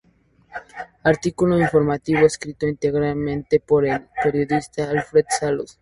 [1.03, 5.69] Artículo informativo escrito íntegramente por el periodista Alfred Salud.